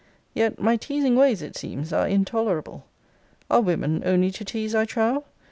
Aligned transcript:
Yet 0.33 0.57
'my 0.59 0.77
teasing 0.77 1.15
ways,' 1.15 1.43
it 1.43 1.55
seems, 1.55 1.93
'are 1.93 2.07
intolerable.' 2.07 2.87
Are 3.51 3.61
women 3.61 4.01
only 4.03 4.31
to 4.31 4.43
tease, 4.43 4.73
I 4.73 4.83
trow? 4.85 5.25